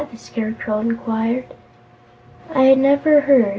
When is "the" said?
0.09-0.17